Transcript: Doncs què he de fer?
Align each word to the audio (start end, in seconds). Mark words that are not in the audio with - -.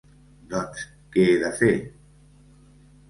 Doncs 0.53 0.87
què 1.17 1.25
he 1.33 1.37
de 1.45 1.53
fer? 1.63 1.71